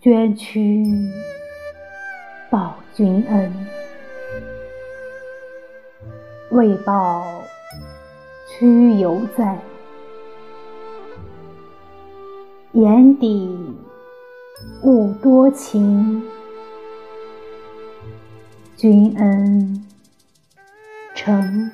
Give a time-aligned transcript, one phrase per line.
[0.00, 0.84] 捐躯
[2.50, 3.52] 报君恩
[6.50, 7.42] 未报
[8.46, 9.58] 屈犹在。
[12.72, 13.50] 眼底
[14.84, 16.22] 物多情
[18.76, 19.84] 君恩
[21.12, 21.70] 成